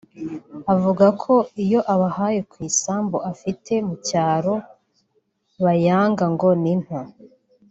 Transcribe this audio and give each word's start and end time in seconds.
Avuga 0.73 1.05
ko 1.21 1.33
iyo 1.63 1.79
abahaye 1.93 2.39
ku 2.51 2.57
isambu 2.69 3.17
afite 3.31 3.73
mu 3.87 3.95
cyaro 4.07 4.55
bayanga 5.63 6.23
ngo 6.33 6.49
ni 6.63 6.75
nto 6.83 6.99